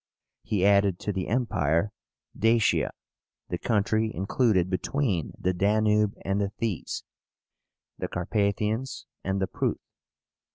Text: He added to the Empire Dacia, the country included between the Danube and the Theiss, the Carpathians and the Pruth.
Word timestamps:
He 0.41 0.65
added 0.65 0.97
to 1.01 1.13
the 1.13 1.27
Empire 1.27 1.91
Dacia, 2.35 2.89
the 3.49 3.59
country 3.59 4.11
included 4.11 4.67
between 4.67 5.31
the 5.37 5.53
Danube 5.53 6.15
and 6.25 6.41
the 6.41 6.49
Theiss, 6.59 7.03
the 7.99 8.07
Carpathians 8.07 9.05
and 9.23 9.39
the 9.39 9.45
Pruth. 9.45 9.77